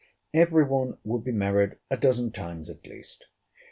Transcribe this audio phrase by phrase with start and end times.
[0.33, 3.25] Every one would be married a dozen times at least.